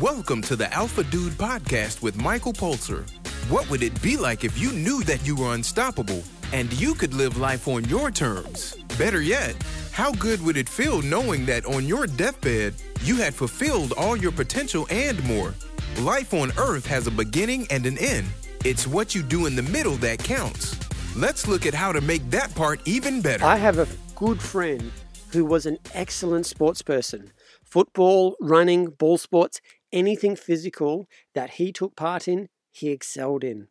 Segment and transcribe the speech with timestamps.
[0.00, 3.08] Welcome to the Alpha Dude podcast with Michael Pulser.
[3.48, 7.14] What would it be like if you knew that you were unstoppable and you could
[7.14, 8.76] live life on your terms?
[8.98, 9.56] Better yet,
[9.92, 12.74] how good would it feel knowing that on your deathbed,
[13.04, 15.54] you had fulfilled all your potential and more?
[16.00, 18.26] Life on Earth has a beginning and an end.
[18.66, 20.76] It's what you do in the middle that counts.
[21.16, 23.46] Let's look at how to make that part even better.
[23.46, 24.92] I have a good friend
[25.30, 27.32] who was an excellent sports person.
[27.64, 29.60] Football, running, ball sports,
[29.92, 33.68] anything physical that he took part in, he excelled in.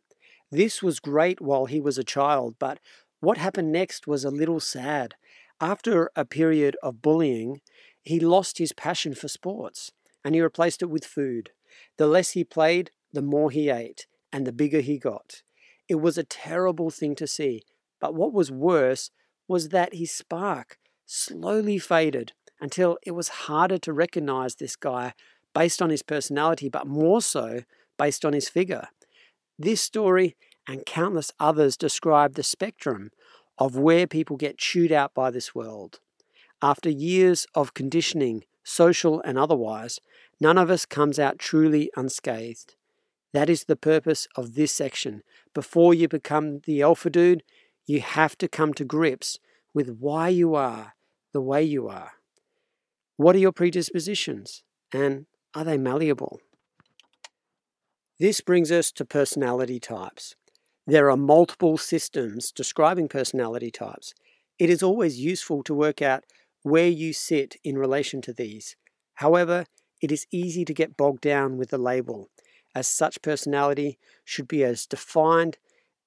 [0.50, 2.78] This was great while he was a child, but
[3.20, 5.14] what happened next was a little sad.
[5.60, 7.60] After a period of bullying,
[8.02, 9.90] he lost his passion for sports
[10.24, 11.50] and he replaced it with food.
[11.96, 15.42] The less he played, the more he ate and the bigger he got.
[15.88, 17.62] It was a terrible thing to see,
[18.00, 19.10] but what was worse
[19.48, 25.14] was that his spark slowly faded until it was harder to recognize this guy
[25.56, 27.62] based on his personality, but more so
[27.96, 28.88] based on his figure.
[29.58, 30.36] This story
[30.68, 33.10] and countless others describe the spectrum
[33.56, 35.98] of where people get chewed out by this world.
[36.60, 39.98] After years of conditioning, social and otherwise,
[40.38, 42.74] none of us comes out truly unscathed.
[43.32, 45.22] That is the purpose of this section.
[45.54, 47.42] Before you become the alpha dude,
[47.86, 49.38] you have to come to grips
[49.72, 50.96] with why you are
[51.32, 52.12] the way you are.
[53.16, 54.62] What are your predispositions?
[54.92, 55.24] And
[55.56, 56.38] are they malleable?
[58.20, 60.34] This brings us to personality types.
[60.86, 64.12] There are multiple systems describing personality types.
[64.58, 66.24] It is always useful to work out
[66.62, 68.76] where you sit in relation to these.
[69.14, 69.64] However,
[70.02, 72.28] it is easy to get bogged down with the label,
[72.74, 75.56] as such personality should be as defined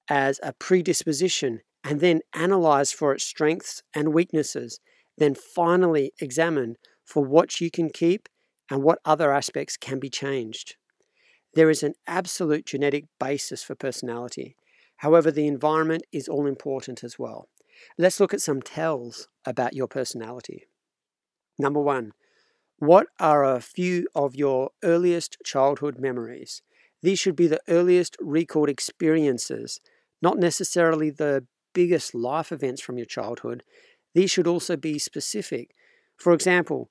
[0.08, 4.78] as a predisposition and then analyzed for its strengths and weaknesses,
[5.18, 8.28] then finally examined for what you can keep
[8.70, 10.76] and what other aspects can be changed.
[11.54, 14.56] There is an absolute genetic basis for personality.
[14.98, 17.48] However, the environment is all important as well.
[17.98, 20.66] Let's look at some tells about your personality.
[21.58, 22.12] Number one,
[22.78, 26.62] what are a few of your earliest childhood memories?
[27.02, 29.80] These should be the earliest recalled experiences,
[30.22, 33.62] not necessarily the biggest life events from your childhood.
[34.14, 35.70] These should also be specific.
[36.16, 36.90] For example,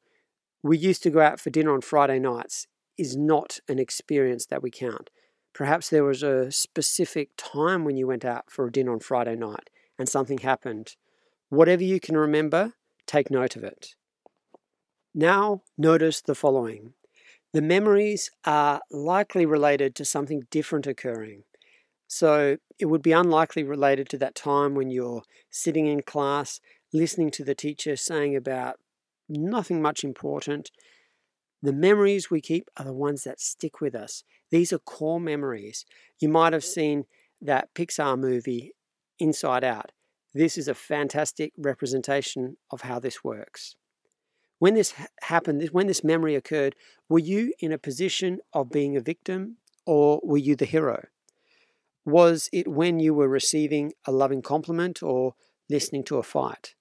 [0.61, 4.61] we used to go out for dinner on Friday nights is not an experience that
[4.61, 5.09] we count.
[5.53, 9.35] Perhaps there was a specific time when you went out for a dinner on Friday
[9.35, 10.95] night and something happened.
[11.49, 12.73] Whatever you can remember,
[13.07, 13.95] take note of it.
[15.13, 16.93] Now, notice the following
[17.51, 21.45] the memories are likely related to something different occurring.
[22.07, 26.59] So, it would be unlikely related to that time when you're sitting in class,
[26.93, 28.79] listening to the teacher saying about
[29.29, 30.71] nothing much important.
[31.61, 34.23] The memories we keep are the ones that stick with us.
[34.49, 35.85] These are core memories.
[36.19, 37.05] You might have seen
[37.41, 38.73] that Pixar movie,
[39.19, 39.91] Inside Out.
[40.33, 43.75] This is a fantastic representation of how this works.
[44.59, 46.75] When this happened, when this memory occurred,
[47.07, 51.07] were you in a position of being a victim or were you the hero?
[52.05, 55.35] Was it when you were receiving a loving compliment or
[55.69, 56.75] listening to a fight?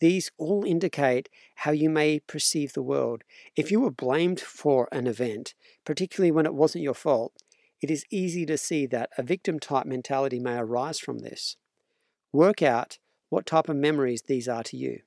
[0.00, 3.24] These all indicate how you may perceive the world.
[3.56, 5.54] If you were blamed for an event,
[5.84, 7.32] particularly when it wasn't your fault,
[7.80, 11.56] it is easy to see that a victim type mentality may arise from this.
[12.32, 15.00] Work out what type of memories these are to you.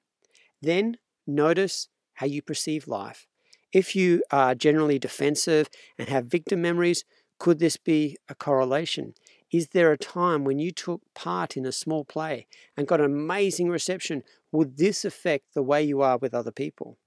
[0.61, 3.27] Then notice how you perceive life.
[3.73, 7.03] If you are generally defensive and have victim memories,
[7.39, 9.13] could this be a correlation?
[9.51, 12.47] Is there a time when you took part in a small play
[12.77, 14.23] and got an amazing reception?
[14.53, 16.97] Would this affect the way you are with other people?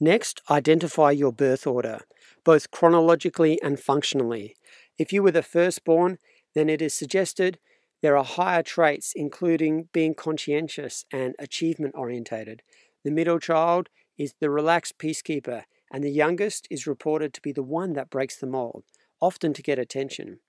[0.00, 2.00] Next, identify your birth order,
[2.44, 4.56] both chronologically and functionally.
[4.98, 6.18] If you were the firstborn,
[6.54, 7.58] then it is suggested
[8.02, 12.62] there are higher traits, including being conscientious and achievement orientated.
[13.04, 15.62] The middle child is the relaxed peacekeeper,
[15.92, 18.84] and the youngest is reported to be the one that breaks the mold,
[19.20, 20.40] often to get attention.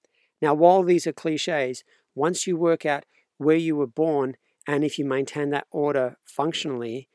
[0.42, 1.84] Now, while these are cliches,
[2.16, 3.06] once you work out
[3.38, 4.36] where you were born
[4.68, 7.10] and if you maintain that order functionally,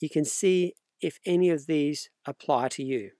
[0.00, 3.10] you can see if any of these apply to you.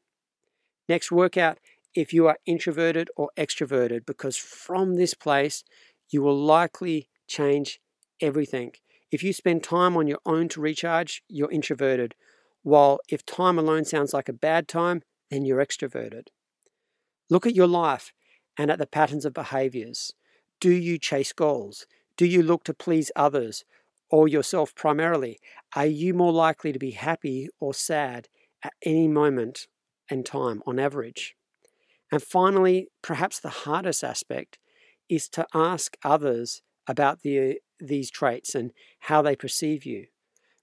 [0.88, 1.58] Next, work out
[1.94, 5.64] if you are introverted or extroverted, because from this place,
[6.08, 7.80] you will likely change
[8.20, 8.72] everything.
[9.10, 12.14] If you spend time on your own to recharge, you're introverted.
[12.62, 16.28] While if time alone sounds like a bad time, then you're extroverted.
[17.30, 18.12] Look at your life
[18.58, 20.12] and at the patterns of behaviors.
[20.60, 21.86] Do you chase goals?
[22.16, 23.64] Do you look to please others
[24.10, 25.38] or yourself primarily?
[25.74, 28.28] Are you more likely to be happy or sad
[28.62, 29.66] at any moment
[30.10, 31.36] and time on average.
[32.10, 34.58] And finally, perhaps the hardest aspect
[35.08, 40.06] is to ask others about the, these traits and how they perceive you.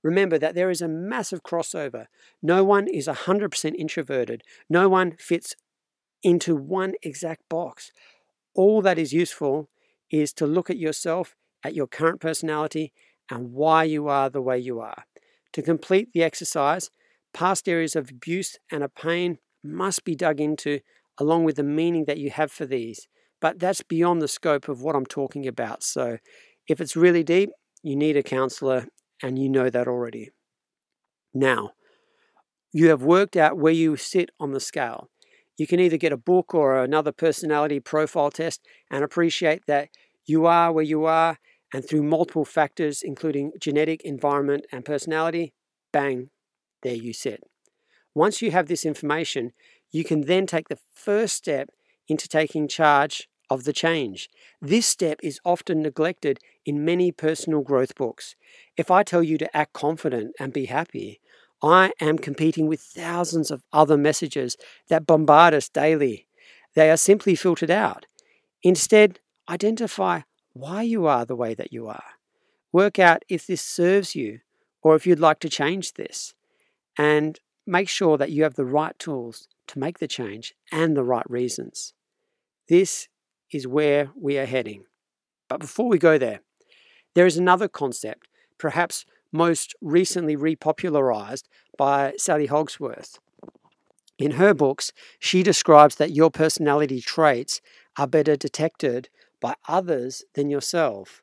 [0.03, 2.07] Remember that there is a massive crossover.
[2.41, 4.43] No one is 100% introverted.
[4.69, 5.55] No one fits
[6.23, 7.91] into one exact box.
[8.55, 9.69] All that is useful
[10.09, 12.93] is to look at yourself, at your current personality,
[13.29, 15.05] and why you are the way you are.
[15.53, 16.89] To complete the exercise,
[17.33, 20.79] past areas of abuse and of pain must be dug into,
[21.17, 23.07] along with the meaning that you have for these.
[23.39, 25.83] But that's beyond the scope of what I'm talking about.
[25.83, 26.17] So
[26.67, 27.49] if it's really deep,
[27.81, 28.87] you need a counselor
[29.21, 30.31] and you know that already.
[31.33, 31.71] Now,
[32.71, 35.09] you have worked out where you sit on the scale.
[35.57, 39.89] You can either get a book or another personality profile test and appreciate that
[40.25, 41.37] you are where you are,
[41.73, 45.53] and through multiple factors, including genetic, environment, and personality,
[45.91, 46.29] bang,
[46.81, 47.43] there you sit.
[48.15, 49.51] Once you have this information,
[49.91, 51.69] you can then take the first step
[52.07, 54.29] into taking charge of the change.
[54.61, 58.35] This step is often neglected in many personal growth books.
[58.77, 61.19] If I tell you to act confident and be happy,
[61.63, 64.57] I am competing with thousands of other messages
[64.89, 66.27] that bombard us daily.
[66.75, 68.05] They are simply filtered out.
[68.61, 69.19] Instead,
[69.49, 70.21] identify
[70.51, 72.03] why you are the way that you are.
[72.73, 74.39] Work out if this serves you
[74.81, 76.33] or if you'd like to change this.
[76.97, 81.03] And make sure that you have the right tools to make the change and the
[81.03, 81.93] right reasons.
[82.67, 83.07] This
[83.51, 84.83] is where we are heading.
[85.47, 86.41] But before we go there,
[87.13, 88.27] there is another concept,
[88.57, 91.43] perhaps most recently repopularized
[91.77, 93.07] by Sally Hogshead.
[94.19, 97.59] In her books, she describes that your personality traits
[97.97, 99.09] are better detected
[99.41, 101.21] by others than yourself.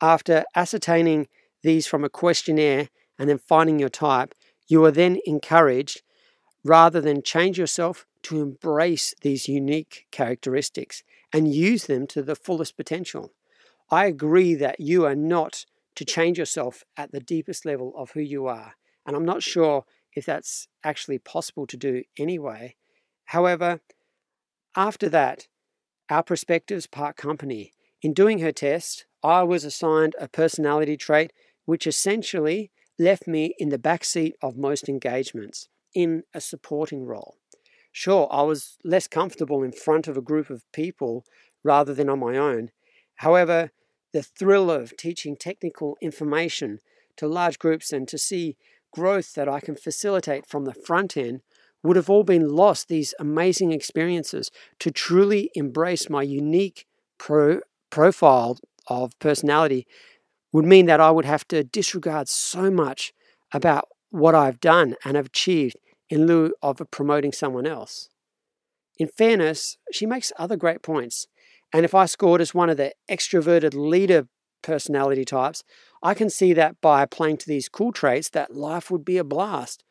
[0.00, 1.28] After ascertaining
[1.62, 2.88] these from a questionnaire
[3.18, 4.34] and then finding your type,
[4.66, 6.02] you are then encouraged,
[6.64, 11.02] rather than change yourself, to embrace these unique characteristics
[11.32, 13.32] and use them to the fullest potential.
[13.90, 15.66] I agree that you are not
[15.96, 18.74] to change yourself at the deepest level of who you are.
[19.06, 19.84] And I'm not sure
[20.14, 22.76] if that's actually possible to do anyway.
[23.26, 23.80] However,
[24.76, 25.48] after that,
[26.10, 27.72] our perspectives part company.
[28.02, 31.32] In doing her test, I was assigned a personality trait
[31.64, 37.36] which essentially left me in the back seat of most engagements in a supporting role.
[37.92, 41.24] Sure, I was less comfortable in front of a group of people
[41.62, 42.70] rather than on my own.
[43.16, 43.70] However,
[44.12, 46.80] the thrill of teaching technical information
[47.16, 48.56] to large groups and to see
[48.92, 51.40] growth that I can facilitate from the front end
[51.82, 56.86] would have all been lost, these amazing experiences, to truly embrace my unique
[57.18, 57.60] pro-
[57.90, 59.86] profile of personality
[60.52, 63.12] would mean that I would have to disregard so much
[63.52, 65.76] about what I've done and have achieved
[66.08, 68.10] in lieu of promoting someone else.
[68.98, 71.26] In fairness, she makes other great points.
[71.72, 74.28] And if I scored as one of the extroverted leader
[74.62, 75.64] personality types,
[76.02, 79.24] I can see that by playing to these cool traits that life would be a
[79.24, 79.82] blast.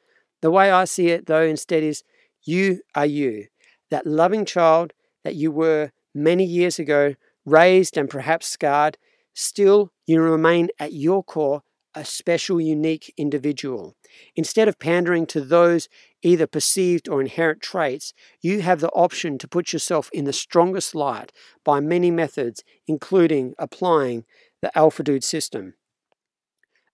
[0.41, 2.03] The way I see it, though, instead is
[2.43, 3.47] you are you,
[3.89, 4.93] that loving child
[5.23, 8.97] that you were many years ago, raised and perhaps scarred,
[9.33, 11.63] still you remain at your core
[11.93, 13.95] a special, unique individual.
[14.35, 15.89] Instead of pandering to those
[16.23, 20.93] either perceived or inherent traits, you have the option to put yourself in the strongest
[20.93, 21.31] light
[21.63, 24.25] by many methods, including applying
[24.61, 25.73] the Alpha Dude system.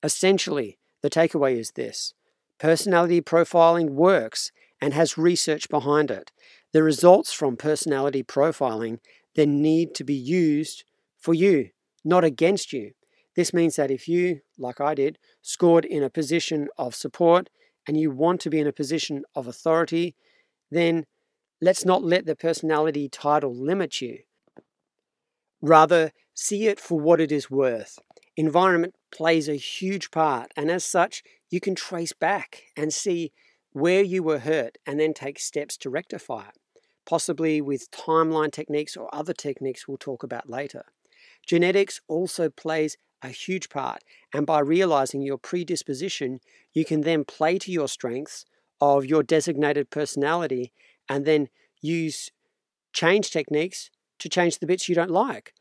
[0.04, 2.14] Essentially, the takeaway is this
[2.60, 6.32] personality profiling works and has research behind it.
[6.74, 9.00] The results from personality profiling
[9.36, 10.84] then need to be used
[11.20, 11.70] for you,
[12.04, 12.92] not against you.
[13.36, 17.50] This means that if you, like I did, scored in a position of support
[17.88, 20.16] and you want to be in a position of authority,
[20.70, 21.06] then
[21.62, 24.20] let's not let the personality title limit you.
[25.62, 27.98] Rather, see it for what it is worth.
[28.36, 33.32] Environment plays a huge part, and as such, you can trace back and see
[33.72, 38.96] where you were hurt and then take steps to rectify it, possibly with timeline techniques
[38.96, 40.84] or other techniques we'll talk about later.
[41.46, 44.04] Genetics also plays a huge part.
[44.34, 46.40] And by realizing your predisposition,
[46.74, 48.46] you can then play to your strengths
[48.82, 50.74] of your designated personality
[51.10, 51.50] and then
[51.82, 52.32] use
[52.94, 55.54] change techniques to change the bits you don't like.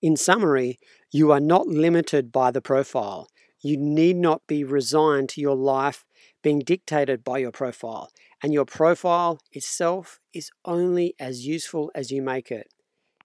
[0.00, 0.78] In summary,
[1.10, 3.28] you are not limited by the profile.
[3.60, 6.04] You need not be resigned to your life
[6.42, 8.10] being dictated by your profile,
[8.42, 12.68] and your profile itself is only as useful as you make it.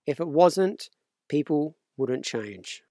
[0.05, 0.89] If it wasn't,
[1.27, 2.83] people wouldn't change.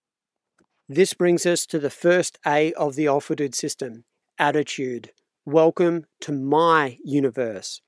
[0.88, 4.04] This brings us to the first A of the Alpha system
[4.38, 5.10] attitude.
[5.44, 7.80] Welcome to my universe.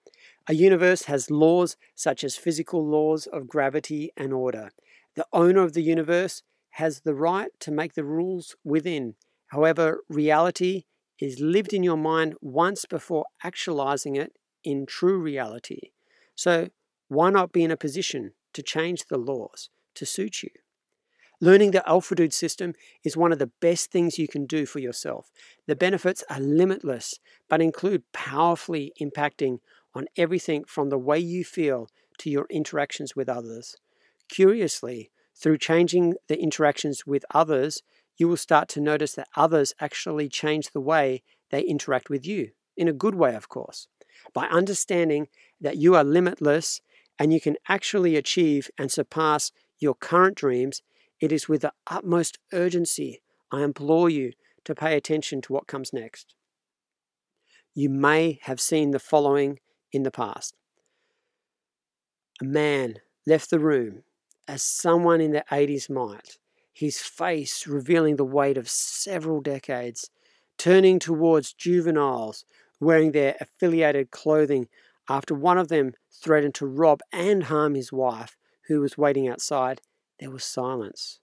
[0.48, 4.70] A universe has laws such as physical laws of gravity and order.
[5.14, 9.14] The owner of the universe has the right to make the rules within.
[9.52, 10.82] However, reality
[11.20, 14.32] is lived in your mind once before actualizing it
[14.64, 15.92] in true reality.
[16.34, 16.70] So,
[17.06, 20.50] why not be in a position to change the laws to suit you?
[21.40, 24.80] Learning the Alpha Dude system is one of the best things you can do for
[24.80, 25.30] yourself.
[25.66, 29.60] The benefits are limitless, but include powerfully impacting
[29.94, 33.76] on everything from the way you feel to your interactions with others.
[34.28, 37.82] Curiously, through changing the interactions with others,
[38.16, 42.50] you will start to notice that others actually change the way they interact with you,
[42.76, 43.86] in a good way, of course.
[44.34, 45.28] By understanding
[45.60, 46.80] that you are limitless
[47.16, 50.82] and you can actually achieve and surpass your current dreams,
[51.20, 54.32] it is with the utmost urgency I implore you
[54.64, 56.34] to pay attention to what comes next.
[57.74, 59.60] You may have seen the following
[59.92, 60.54] in the past.
[62.40, 62.96] A man
[63.26, 64.02] left the room
[64.46, 66.38] as someone in the 80s might,
[66.72, 70.10] his face revealing the weight of several decades,
[70.56, 72.44] turning towards juveniles
[72.80, 74.68] wearing their affiliated clothing
[75.08, 78.36] after one of them threatened to rob and harm his wife,
[78.68, 79.80] who was waiting outside.
[80.18, 81.20] There was silence.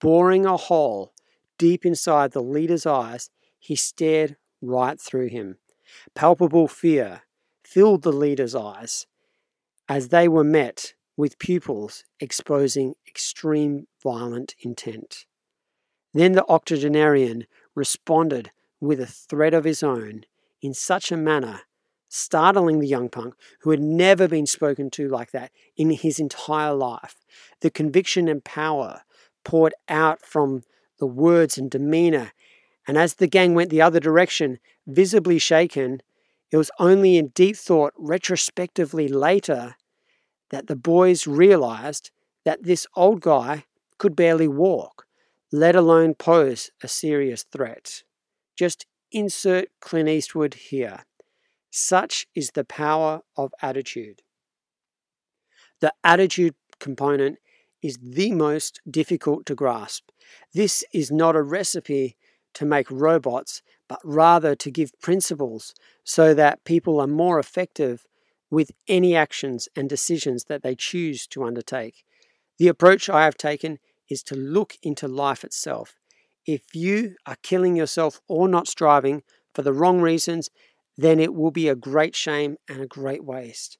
[0.00, 1.12] Boring a hole
[1.58, 5.58] deep inside the leader's eyes, he stared right through him.
[6.14, 7.22] Palpable fear
[7.62, 9.06] filled the leader's eyes
[9.88, 15.26] as they were met with pupils exposing extreme violent intent.
[16.14, 20.24] Then the octogenarian responded with a threat of his own
[20.60, 21.60] in such a manner,
[22.14, 26.74] startling the young punk who had never been spoken to like that in his entire
[26.74, 27.16] life.
[27.62, 29.00] The conviction and power
[29.44, 30.62] poured out from
[30.98, 32.32] the words and demeanor,
[32.86, 36.02] and as the gang went the other direction, visibly shaken,
[36.50, 39.76] it was only in deep thought retrospectively later
[40.50, 42.10] that the boys realized
[42.44, 43.64] that this old guy
[43.96, 45.06] could barely walk,
[45.50, 48.02] let alone pose a serious threat.
[48.54, 51.04] Just insert Clint Eastwood here.
[51.74, 54.20] Such is the power of attitude.
[55.80, 57.38] The attitude component
[57.82, 60.10] is the most difficult to grasp.
[60.52, 62.18] This is not a recipe
[62.52, 65.74] to make robots, but rather to give principles
[66.04, 68.04] so that people are more effective
[68.50, 72.04] with any actions and decisions that they choose to undertake.
[72.58, 73.78] The approach I have taken
[74.10, 75.94] is to look into life itself.
[76.44, 79.22] If you are killing yourself or not striving
[79.54, 80.50] for the wrong reasons,
[80.96, 83.78] then it will be a great shame and a great waste.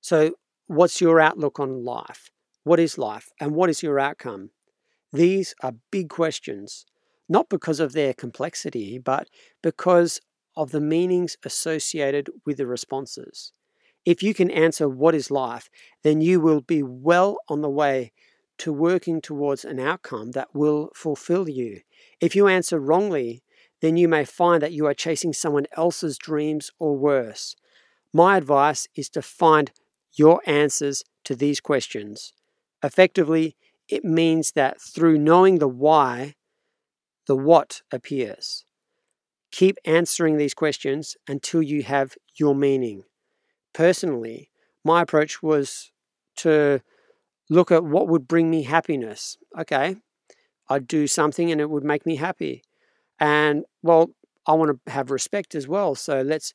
[0.00, 0.34] So,
[0.66, 2.30] what's your outlook on life?
[2.64, 4.50] What is life and what is your outcome?
[5.12, 6.86] These are big questions,
[7.28, 9.28] not because of their complexity, but
[9.62, 10.20] because
[10.56, 13.52] of the meanings associated with the responses.
[14.04, 15.70] If you can answer what is life,
[16.02, 18.12] then you will be well on the way
[18.58, 21.80] to working towards an outcome that will fulfill you.
[22.20, 23.42] If you answer wrongly,
[23.84, 27.54] then you may find that you are chasing someone else's dreams or worse.
[28.14, 29.72] My advice is to find
[30.14, 32.32] your answers to these questions.
[32.82, 33.56] Effectively,
[33.88, 36.34] it means that through knowing the why,
[37.26, 38.64] the what appears.
[39.50, 43.02] Keep answering these questions until you have your meaning.
[43.74, 44.48] Personally,
[44.82, 45.92] my approach was
[46.36, 46.80] to
[47.50, 49.36] look at what would bring me happiness.
[49.58, 49.96] Okay,
[50.70, 52.62] I'd do something and it would make me happy.
[53.20, 54.10] And well,
[54.46, 55.94] I want to have respect as well.
[55.94, 56.52] So let's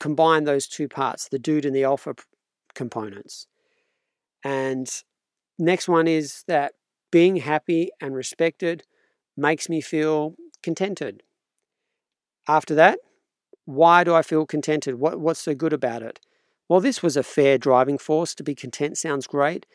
[0.00, 2.14] combine those two parts the dude and the alpha
[2.74, 3.46] components.
[4.44, 4.90] And
[5.58, 6.74] Next one is that
[7.12, 8.84] being happy and respected
[9.36, 11.22] makes me feel contented.
[12.48, 12.98] After that,
[13.66, 14.96] why do I feel contented?
[14.96, 16.20] What, what's so good about it?
[16.68, 18.34] Well, this was a fair driving force.
[18.36, 19.66] To be content sounds great,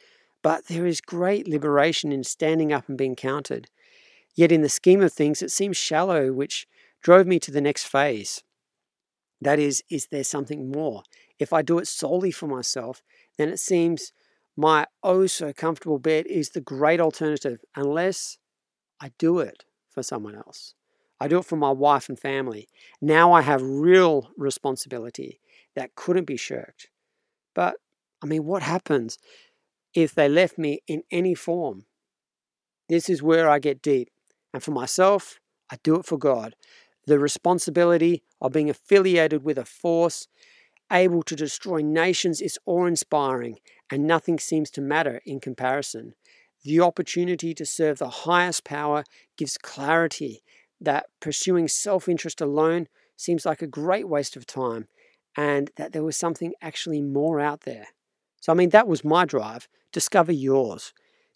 [0.43, 3.69] but there is great liberation in standing up and being counted.
[4.35, 6.67] Yet, in the scheme of things, it seems shallow, which
[7.01, 8.43] drove me to the next phase.
[9.41, 11.03] That is, is there something more?
[11.39, 13.01] If I do it solely for myself,
[13.37, 14.13] then it seems
[14.55, 18.37] my oh so comfortable bed is the great alternative unless
[18.99, 20.75] I do it for someone else.
[21.19, 22.67] I do it for my wife and family.
[23.01, 25.39] Now I have real responsibility
[25.75, 26.89] that couldn't be shirked.
[27.55, 27.75] But
[28.21, 29.17] I mean, what happens
[29.93, 31.85] if they left me in any form?
[32.89, 34.09] This is where I get deep.
[34.53, 35.39] And for myself,
[35.71, 36.55] I do it for God.
[37.07, 40.27] The responsibility of being affiliated with a force
[40.91, 43.57] able to destroy nations is awe inspiring,
[43.89, 46.13] and nothing seems to matter in comparison.
[46.63, 49.03] The opportunity to serve the highest power
[49.37, 50.43] gives clarity
[50.79, 54.87] that pursuing self interest alone seems like a great waste of time,
[55.37, 57.87] and that there was something actually more out there.
[58.41, 59.67] So, I mean, that was my drive.
[59.91, 60.93] Discover yours.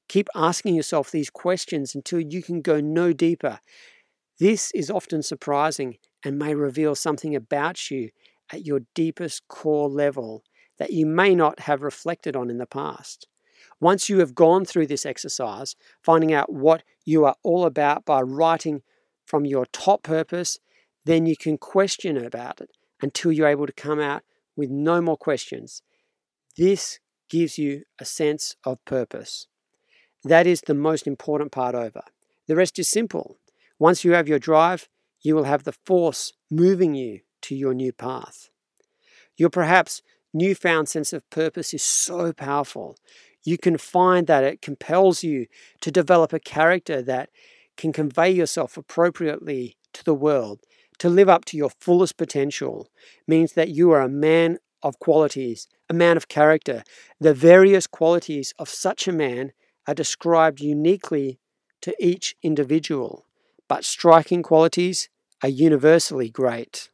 [0.08, 3.60] Keep asking yourself these questions until you can go no deeper.
[4.40, 8.10] This is often surprising and may reveal something about you
[8.52, 10.44] at your deepest core level
[10.78, 13.28] that you may not have reflected on in the past.
[13.80, 18.22] Once you have gone through this exercise, finding out what you are all about by
[18.22, 18.82] writing
[19.26, 20.60] from your top purpose,
[21.06, 22.72] then you can question about it
[23.02, 24.24] until you're able to come out
[24.56, 25.82] with no more questions.
[26.58, 29.48] This gives you a sense of purpose.
[30.26, 32.02] That is the most important part over.
[32.48, 33.38] The rest is simple.
[33.78, 34.90] Once you have your drive,
[35.22, 38.50] you will have the force moving you to your new path.
[39.38, 40.02] Your perhaps
[40.34, 42.98] newfound sense of purpose is so powerful.
[43.44, 45.46] You can find that it compels you
[45.82, 47.30] to develop a character that
[47.78, 50.62] can convey yourself appropriately to the world.
[51.00, 52.90] To live up to your fullest potential
[53.28, 56.84] means that you are a man of qualities, a man of character.
[57.20, 59.52] The various qualities of such a man
[59.88, 61.40] are described uniquely
[61.82, 63.26] to each individual,
[63.68, 65.10] but striking qualities
[65.44, 66.90] are universally great.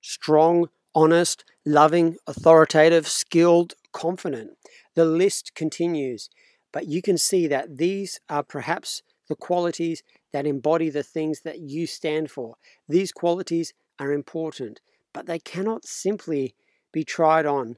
[0.00, 4.50] Strong, honest, loving, authoritative, skilled, confident.
[4.94, 6.28] The list continues,
[6.72, 11.60] but you can see that these are perhaps the qualities that embody the things that
[11.60, 12.56] you stand for.
[12.88, 14.80] These qualities are important,
[15.12, 16.54] but they cannot simply
[16.92, 17.76] be tried on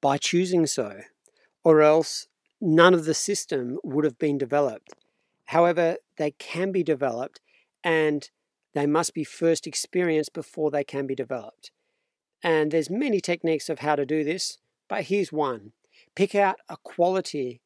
[0.00, 1.00] by choosing so,
[1.64, 2.26] or else
[2.62, 4.94] none of the system would have been developed.
[5.46, 7.40] However, they can be developed
[7.82, 8.30] and
[8.72, 11.72] they must be first experienced before they can be developed.
[12.42, 15.72] And there's many techniques of how to do this, but here's one.
[16.14, 17.60] Pick out a quality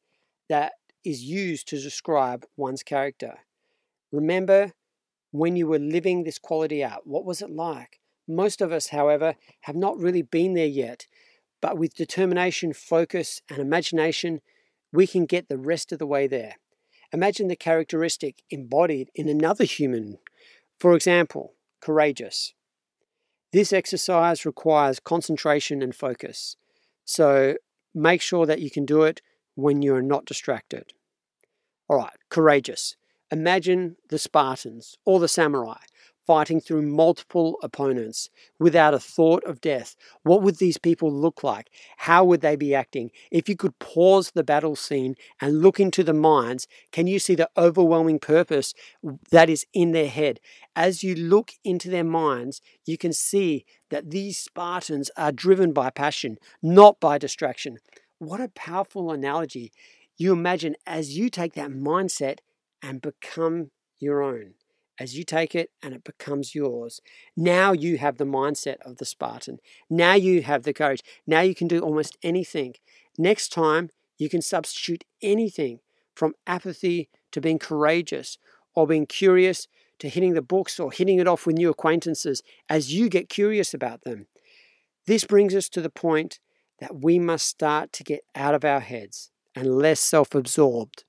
[0.49, 0.73] that
[1.05, 3.39] is used to describe one's character.
[4.11, 4.73] Remember
[5.31, 7.05] when you were living this quality out.
[7.05, 7.99] What was it like?
[8.27, 11.05] Most of us, however, have not really been there yet,
[11.61, 14.41] but with determination, focus, and imagination,
[14.91, 16.55] we can get the rest of the way there.
[17.13, 20.17] Imagine the characteristic embodied in another human.
[20.79, 22.53] For example, courageous.
[23.53, 26.57] This exercise requires concentration and focus,
[27.05, 27.55] so
[27.93, 29.21] make sure that you can do it
[29.55, 30.93] when you are not distracted.
[31.87, 32.97] All right, courageous.
[33.31, 35.79] Imagine the Spartans or the samurai
[36.27, 39.95] fighting through multiple opponents without a thought of death.
[40.23, 41.69] What would these people look like?
[41.95, 43.11] How would they be acting?
[43.31, 47.33] If you could pause the battle scene and look into the minds, can you see
[47.33, 48.73] the overwhelming purpose
[49.31, 50.41] that is in their head?
[50.75, 55.89] As you look into their minds, you can see that these Spartans are driven by
[55.89, 57.77] passion, not by distraction.
[58.19, 59.71] What a powerful analogy.
[60.17, 62.39] You imagine as you take that mindset
[62.81, 64.55] and become your own
[64.99, 67.01] as you take it and it becomes yours.
[67.35, 69.59] Now you have the mindset of the Spartan.
[69.89, 71.01] Now you have the courage.
[71.25, 72.75] Now you can do almost anything.
[73.17, 75.79] Next time, you can substitute anything
[76.15, 78.37] from apathy to being courageous
[78.75, 79.67] or being curious
[79.99, 83.73] to hitting the books or hitting it off with new acquaintances as you get curious
[83.73, 84.27] about them.
[85.05, 86.39] This brings us to the point
[86.79, 91.03] that we must start to get out of our heads and less self absorbed.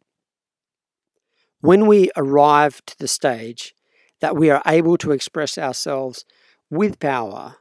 [1.60, 3.74] When we arrive to the stage
[4.20, 6.24] that we are able to express ourselves
[6.70, 7.56] with power,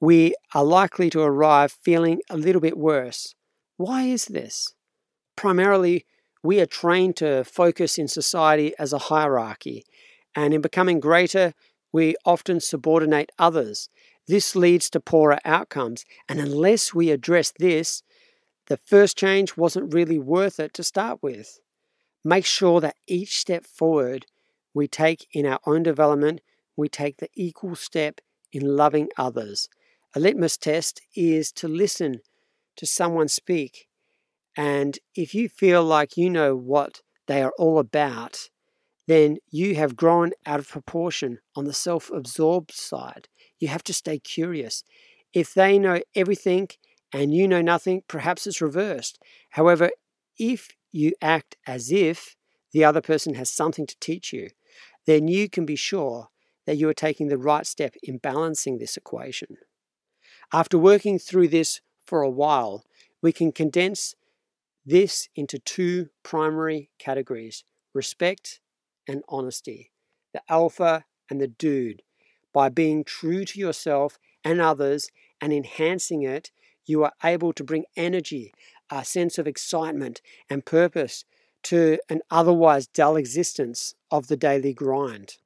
[0.00, 3.34] we are likely to arrive feeling a little bit worse.
[3.76, 4.74] Why is this?
[5.36, 6.06] Primarily,
[6.42, 9.84] we are trained to focus in society as a hierarchy,
[10.34, 11.54] and in becoming greater,
[11.92, 13.88] we often subordinate others.
[14.26, 18.02] This leads to poorer outcomes, and unless we address this,
[18.68, 21.58] the first change wasn't really worth it to start with.
[22.24, 24.26] Make sure that each step forward
[24.74, 26.40] we take in our own development,
[26.76, 28.20] we take the equal step
[28.52, 29.68] in loving others.
[30.14, 32.20] A litmus test is to listen
[32.76, 33.86] to someone speak.
[34.56, 38.48] And if you feel like you know what they are all about,
[39.06, 43.28] then you have grown out of proportion on the self absorbed side.
[43.58, 44.84] You have to stay curious.
[45.32, 46.68] If they know everything
[47.12, 49.18] and you know nothing, perhaps it's reversed.
[49.50, 49.90] However,
[50.38, 52.36] if you act as if
[52.72, 54.50] the other person has something to teach you,
[55.10, 56.28] then you can be sure
[56.66, 59.56] that you are taking the right step in balancing this equation.
[60.52, 62.84] After working through this for a while,
[63.20, 64.14] we can condense
[64.86, 68.60] this into two primary categories respect
[69.08, 69.90] and honesty,
[70.32, 72.02] the alpha and the dude.
[72.52, 76.52] By being true to yourself and others and enhancing it,
[76.86, 78.54] you are able to bring energy,
[78.90, 81.24] a sense of excitement and purpose
[81.64, 85.36] to an otherwise dull existence of the daily grind.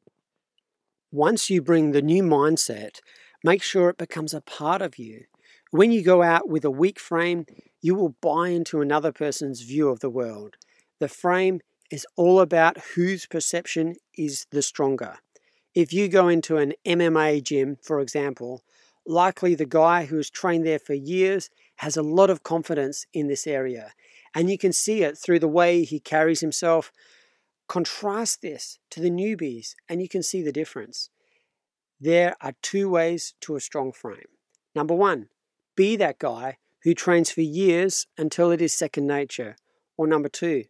[1.10, 2.98] Once you bring the new mindset,
[3.44, 5.26] Make sure it becomes a part of you.
[5.70, 7.44] When you go out with a weak frame,
[7.82, 10.56] you will buy into another person's view of the world.
[10.98, 15.18] The frame is all about whose perception is the stronger.
[15.74, 18.62] If you go into an MMA gym, for example,
[19.06, 23.46] likely the guy who's trained there for years has a lot of confidence in this
[23.46, 23.92] area.
[24.34, 26.92] And you can see it through the way he carries himself.
[27.68, 31.10] Contrast this to the newbies, and you can see the difference.
[32.00, 34.26] There are two ways to a strong frame.
[34.74, 35.28] Number one,
[35.76, 39.56] be that guy who trains for years until it is second nature.
[39.96, 40.64] Or number two,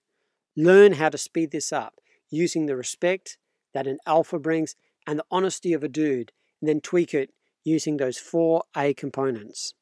[0.57, 1.95] learn how to speed this up
[2.31, 3.39] using the respect
[3.73, 7.31] that an alpha brings and the honesty of a dude, and then tweak it
[7.65, 9.75] using those four A components.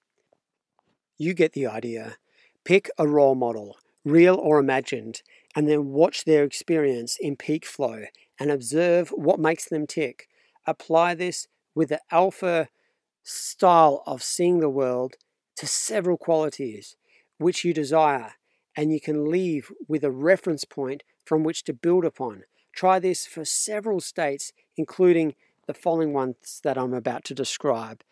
[1.19, 2.17] You get the idea.
[2.65, 5.23] Pick a role model, real or imagined,
[5.55, 8.05] and then watch their experience in peak flow
[8.39, 10.29] and observe what makes them tick.
[10.67, 12.69] Apply this with the alpha
[13.23, 15.17] style of seeing the world
[15.57, 16.97] to several qualities
[17.39, 18.35] which you desire,
[18.77, 22.45] and you can leave with a reference point from which to build upon.
[22.75, 25.35] Try this for several states, including
[25.67, 28.03] the following ones that I'm about to describe.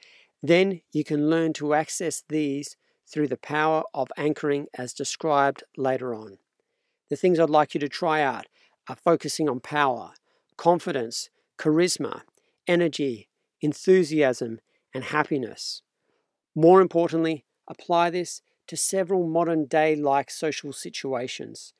[0.42, 2.76] Then you can learn to access these
[3.10, 6.38] through the power of anchoring as described later on.
[7.08, 8.46] The things I'd like you to try out
[8.88, 10.12] are focusing on power,
[10.56, 12.22] confidence, charisma,
[12.66, 13.28] energy,
[13.60, 14.60] enthusiasm,
[14.94, 15.82] and happiness.
[16.54, 21.72] More importantly, apply this to several modern day like social situations.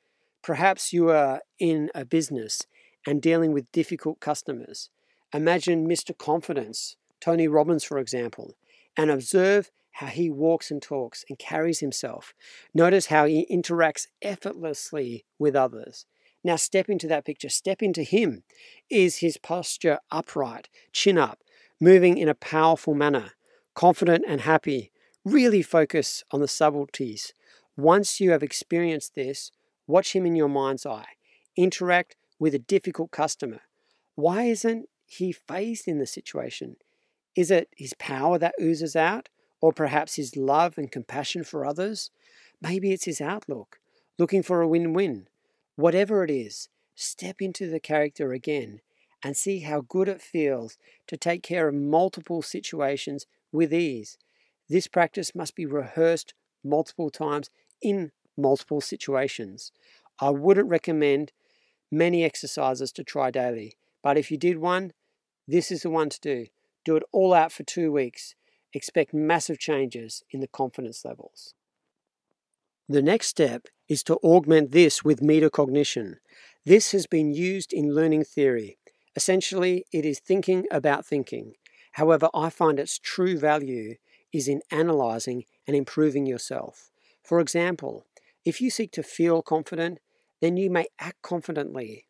[0.43, 2.63] Perhaps you are in a business
[3.05, 4.89] and dealing with difficult customers.
[5.33, 6.17] Imagine Mr.
[6.17, 8.55] Confidence, Tony Robbins, for example,
[8.97, 12.33] and observe how he walks and talks and carries himself.
[12.73, 16.05] Notice how he interacts effortlessly with others.
[16.43, 18.43] Now step into that picture, step into him.
[18.89, 21.39] Is his posture upright, chin up,
[21.79, 23.31] moving in a powerful manner,
[23.75, 24.91] confident and happy?
[25.23, 27.33] Really focus on the subtleties.
[27.77, 29.51] Once you have experienced this,
[29.85, 31.05] watch him in your mind's eye.
[31.55, 33.61] Interact with a difficult customer.
[34.15, 36.77] Why isn't he fazed in the situation?
[37.35, 39.29] Is it his power that oozes out?
[39.61, 42.09] Or perhaps his love and compassion for others?
[42.61, 43.79] Maybe it's his outlook,
[44.17, 45.27] looking for a win win.
[45.75, 48.81] Whatever it is, step into the character again
[49.23, 54.17] and see how good it feels to take care of multiple situations with ease.
[54.67, 57.49] This practice must be rehearsed multiple times
[57.81, 59.71] in multiple situations.
[60.19, 61.31] I wouldn't recommend
[61.91, 64.93] many exercises to try daily, but if you did one,
[65.47, 66.45] this is the one to do.
[66.85, 68.35] Do it all out for two weeks.
[68.73, 71.53] Expect massive changes in the confidence levels.
[72.87, 76.15] The next step is to augment this with metacognition.
[76.65, 78.77] This has been used in learning theory.
[79.15, 81.53] Essentially, it is thinking about thinking.
[81.93, 83.95] However, I find its true value
[84.33, 86.91] is in analyzing and improving yourself.
[87.23, 88.05] For example,
[88.45, 89.99] if you seek to feel confident,
[90.41, 92.05] then you may act confidently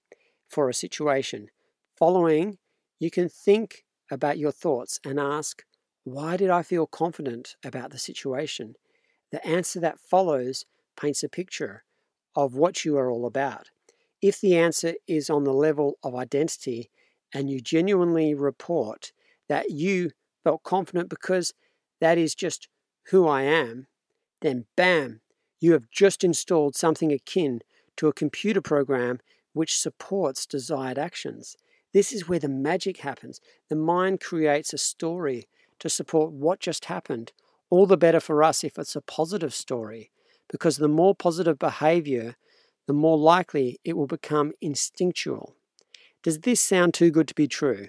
[0.47, 1.49] for a situation.
[1.97, 2.57] Following,
[2.99, 5.63] you can think about your thoughts and ask,
[6.03, 8.75] why did I feel confident about the situation?
[9.31, 10.65] The answer that follows
[10.99, 11.83] paints a picture
[12.35, 13.69] of what you are all about.
[14.21, 16.89] If the answer is on the level of identity
[17.33, 19.11] and you genuinely report
[19.47, 20.11] that you
[20.43, 21.53] felt confident because
[21.99, 22.67] that is just
[23.07, 23.87] who I am,
[24.41, 25.21] then bam,
[25.59, 27.61] you have just installed something akin
[27.97, 29.19] to a computer program
[29.53, 31.55] which supports desired actions.
[31.93, 33.41] This is where the magic happens.
[33.69, 35.47] The mind creates a story
[35.81, 37.33] to support what just happened.
[37.69, 40.11] All the better for us if it's a positive story,
[40.49, 42.35] because the more positive behavior,
[42.87, 45.55] the more likely it will become instinctual.
[46.23, 47.87] Does this sound too good to be true?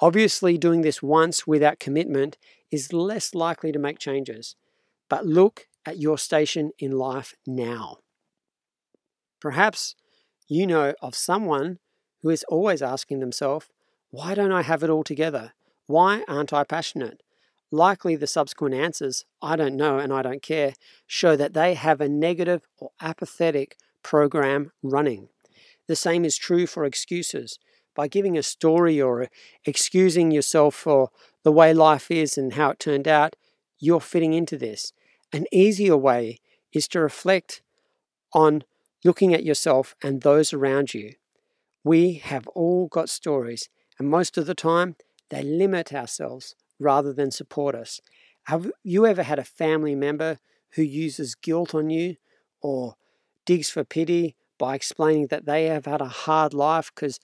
[0.00, 2.38] Obviously, doing this once without commitment
[2.70, 4.56] is less likely to make changes.
[5.08, 7.98] But look at your station in life now.
[9.40, 9.94] Perhaps
[10.48, 11.78] you know of someone
[12.22, 13.66] who is always asking themselves,
[14.10, 15.52] Why don't I have it all together?
[15.86, 17.20] Why aren't I passionate?
[17.72, 20.74] Likely the subsequent answers, I don't know and I don't care,
[21.06, 25.28] show that they have a negative or apathetic program running.
[25.88, 27.58] The same is true for excuses.
[27.94, 29.28] By giving a story or
[29.64, 31.10] excusing yourself for
[31.42, 33.36] the way life is and how it turned out,
[33.78, 34.92] you're fitting into this.
[35.32, 36.38] An easier way
[36.72, 37.62] is to reflect
[38.32, 38.64] on
[39.04, 41.14] looking at yourself and those around you.
[41.82, 44.96] We have all got stories, and most of the time
[45.30, 48.00] they limit ourselves rather than support us.
[48.44, 50.38] Have you ever had a family member
[50.74, 52.16] who uses guilt on you
[52.60, 52.94] or
[53.44, 57.18] digs for pity by explaining that they have had a hard life because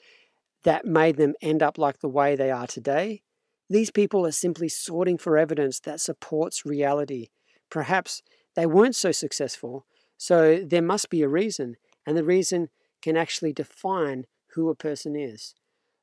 [0.65, 3.23] that made them end up like the way they are today?
[3.69, 7.29] These people are simply sorting for evidence that supports reality.
[7.71, 8.23] Perhaps
[8.55, 9.87] they weren't so successful,
[10.19, 12.69] so there must be a reason, and the reason
[13.01, 15.55] can actually define who a person is.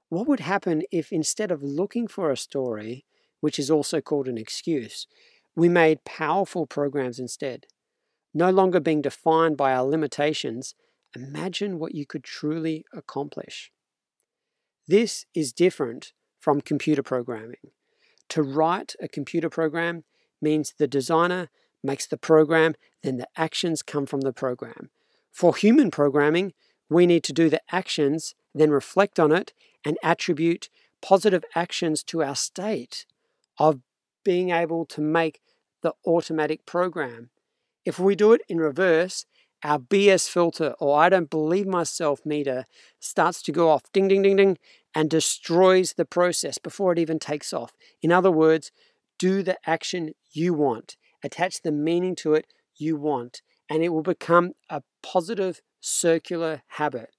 [0.09, 3.05] What would happen if instead of looking for a story,
[3.41, 5.07] which is also called an excuse,
[5.55, 7.65] we made powerful programs instead?
[8.33, 10.75] No longer being defined by our limitations,
[11.15, 13.71] imagine what you could truly accomplish.
[14.87, 17.71] This is different from computer programming.
[18.29, 20.03] To write a computer program
[20.41, 21.49] means the designer
[21.83, 24.89] makes the program, then the actions come from the program.
[25.31, 26.53] For human programming,
[26.89, 29.53] we need to do the actions, then reflect on it,
[29.85, 30.69] and attribute
[31.01, 33.05] positive actions to our state
[33.59, 33.79] of
[34.23, 35.41] being able to make
[35.81, 37.29] the automatic program.
[37.85, 39.25] If we do it in reverse,
[39.63, 42.65] our BS filter or I don't believe myself meter
[42.99, 44.57] starts to go off ding, ding, ding, ding,
[44.95, 47.73] and destroys the process before it even takes off.
[48.01, 48.71] In other words,
[49.17, 52.45] do the action you want, attach the meaning to it
[52.75, 57.09] you want, and it will become a positive circular habit.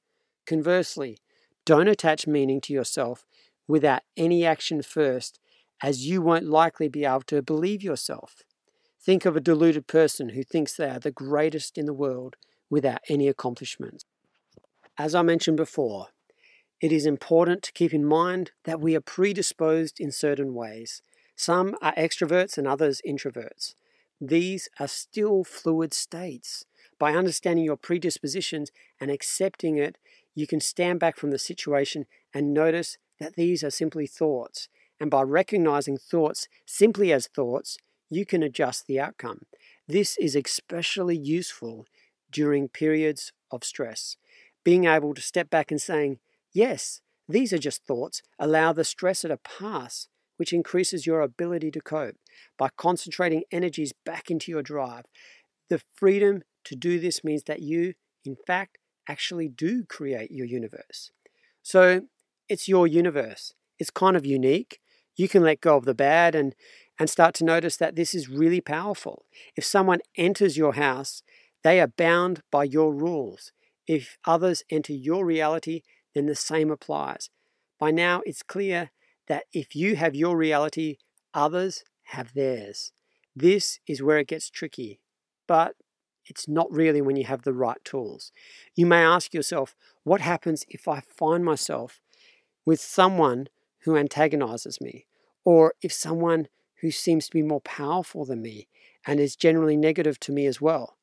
[0.46, 1.18] Conversely,
[1.66, 3.26] don't attach meaning to yourself
[3.68, 5.38] without any action first,
[5.82, 8.42] as you won't likely be able to believe yourself.
[9.00, 12.36] Think of a deluded person who thinks they are the greatest in the world
[12.68, 14.04] without any accomplishments.
[14.98, 16.08] As I mentioned before,
[16.80, 21.02] it is important to keep in mind that we are predisposed in certain ways.
[21.36, 23.74] Some are extroverts and others introverts.
[24.20, 26.66] These are still fluid states.
[26.98, 29.96] By understanding your predispositions and accepting it,
[30.34, 34.68] you can stand back from the situation and notice that these are simply thoughts.
[35.00, 37.78] And by recognizing thoughts simply as thoughts,
[38.10, 39.46] you can adjust the outcome.
[39.88, 41.86] This is especially useful
[42.30, 44.16] during periods of stress.
[44.62, 46.18] Being able to step back and saying,
[46.52, 51.80] Yes, these are just thoughts, allow the stressor to pass, which increases your ability to
[51.80, 52.16] cope
[52.58, 55.04] by concentrating energies back into your drive.
[55.68, 61.10] The freedom to do this means that you, in fact, actually do create your universe.
[61.62, 62.02] So
[62.48, 63.54] it's your universe.
[63.78, 64.80] It's kind of unique.
[65.20, 66.54] You can let go of the bad and,
[66.98, 69.26] and start to notice that this is really powerful.
[69.54, 71.22] If someone enters your house,
[71.62, 73.52] they are bound by your rules.
[73.87, 75.83] If others enter your reality,
[76.14, 77.28] then the same applies.
[77.78, 78.92] By now, it's clear
[79.28, 80.96] that if you have your reality,
[81.35, 82.92] others have theirs.
[83.37, 85.00] This is where it gets tricky,
[85.46, 85.74] but
[86.24, 88.33] it's not really when you have the right tools.
[88.74, 92.00] You may ask yourself, what happens if I find myself
[92.64, 93.48] with someone
[93.80, 95.06] who antagonizes me,
[95.44, 96.48] or if someone
[96.81, 98.68] who seems to be more powerful than me
[99.07, 100.96] and is generally negative to me as well?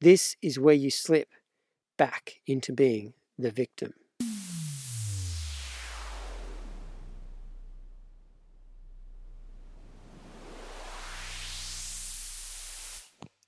[0.00, 1.28] This is where you slip
[1.96, 3.94] back into being the victim.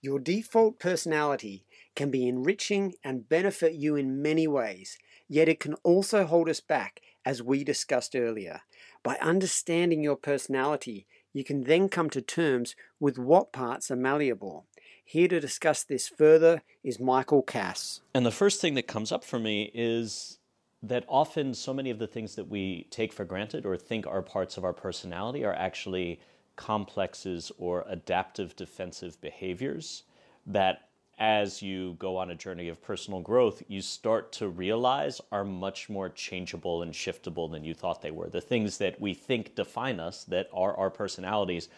[0.03, 4.96] Your default personality can be enriching and benefit you in many ways,
[5.29, 8.62] yet it can also hold us back, as we discussed earlier.
[9.02, 14.66] By understanding your personality, you can then come to terms with what parts are malleable.
[15.04, 18.00] Here to discuss this further is Michael Cass.
[18.14, 20.38] And the first thing that comes up for me is
[20.82, 24.22] that often so many of the things that we take for granted or think are
[24.22, 26.20] parts of our personality are actually
[26.56, 30.02] complexes or adaptive defensive behaviors
[30.46, 30.89] that
[31.20, 35.90] as you go on a journey of personal growth, you start to realize are much
[35.90, 38.30] more changeable and shiftable than you thought they were.
[38.30, 41.68] The things that we think define us, that are our personalities,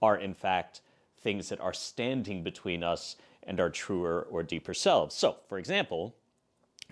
[0.00, 0.82] are in fact
[1.20, 5.16] things that are standing between us and our truer or deeper selves.
[5.16, 6.14] So, for example,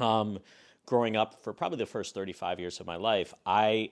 [0.00, 0.40] um,
[0.86, 3.90] growing up for probably the first 35 years of my life, I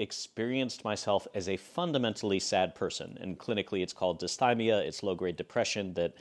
[0.00, 3.16] experienced myself as a fundamentally sad person.
[3.20, 4.84] And clinically, it's called dysthymia.
[4.84, 6.14] It's low grade depression that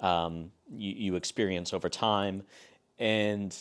[0.00, 2.42] um, you, you experience over time.
[2.98, 3.56] And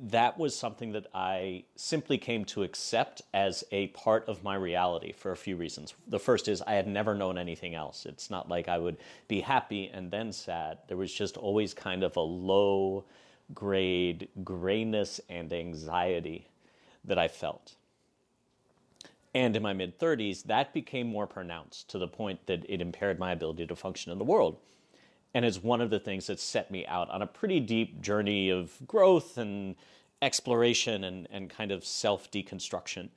[0.00, 5.12] that was something that I simply came to accept as a part of my reality
[5.12, 5.94] for a few reasons.
[6.08, 8.04] The first is I had never known anything else.
[8.04, 8.96] It's not like I would
[9.28, 10.78] be happy and then sad.
[10.88, 13.04] There was just always kind of a low
[13.54, 16.48] grade grayness and anxiety
[17.04, 17.74] that I felt.
[19.34, 23.18] And in my mid 30s, that became more pronounced to the point that it impaired
[23.18, 24.58] my ability to function in the world.
[25.34, 28.50] And it's one of the things that set me out on a pretty deep journey
[28.50, 29.76] of growth and
[30.20, 33.08] exploration and, and kind of self deconstruction.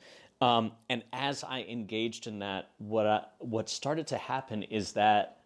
[0.42, 5.40] Um, and as I engaged in that, what, I, what started to happen is that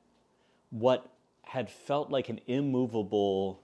[0.70, 1.12] what
[1.44, 3.62] had felt like an immovable,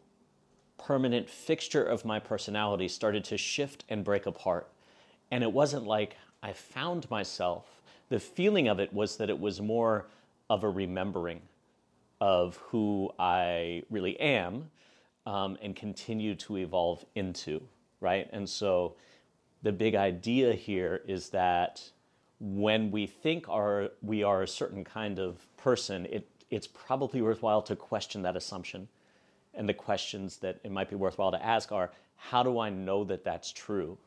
[0.77, 4.71] permanent fixture of my personality started to shift and break apart.
[5.31, 9.61] And it wasn't like I found myself The feeling of it was that it was
[9.61, 10.07] more
[10.49, 11.41] of a remembering
[12.21, 14.69] of who I really am
[15.25, 17.61] um, and continue to evolve into,
[17.99, 18.29] right?
[18.31, 18.95] And so
[19.63, 21.81] the big idea here is that
[22.39, 27.61] when we think our, we are a certain kind of person, it, it's probably worthwhile
[27.63, 28.87] to question that assumption.
[29.53, 33.03] And the questions that it might be worthwhile to ask are how do I know
[33.05, 33.97] that that's true?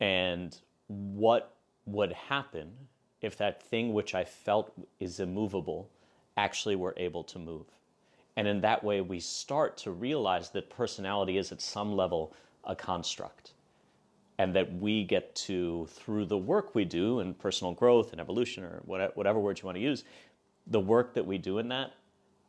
[0.00, 0.56] And
[0.88, 1.54] what
[1.86, 2.72] would happen
[3.20, 5.90] if that thing which I felt is immovable
[6.38, 7.66] actually were able to move?
[8.36, 12.32] And in that way, we start to realize that personality is at some level
[12.64, 13.52] a construct.
[14.38, 18.62] And that we get to, through the work we do in personal growth and evolution,
[18.62, 20.04] or whatever, words you want to use,
[20.68, 21.94] the work that we do in that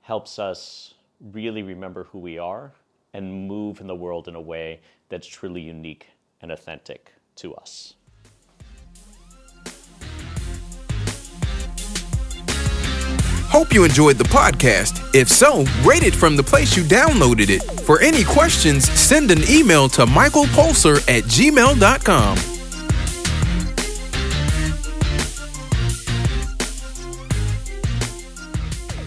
[0.02, 0.94] helps us
[1.32, 2.72] really remember who we are
[3.14, 6.06] and move in the world in a way that's truly unique
[6.42, 7.96] and authentic to us.
[13.50, 15.14] Hope you enjoyed the podcast.
[15.16, 17.64] If so, rate it from the place you downloaded it.
[17.82, 22.38] For any questions, send an email to michaelpulser at gmail.com.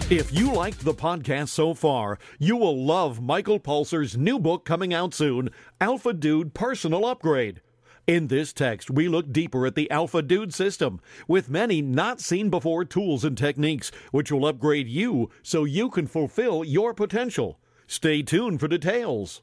[0.09, 4.93] If you liked the podcast so far, you will love Michael Pulser's new book coming
[4.93, 5.49] out soon
[5.81, 7.61] Alpha Dude Personal Upgrade.
[8.05, 12.49] In this text, we look deeper at the Alpha Dude system with many not seen
[12.49, 17.61] before tools and techniques which will upgrade you so you can fulfill your potential.
[17.87, 19.41] Stay tuned for details.